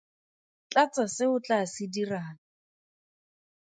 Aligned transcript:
Tlatsa 0.69 1.05
se 1.15 1.23
o 1.35 1.37
tlaa 1.45 1.65
se 1.73 1.83
dirang. 1.93 2.37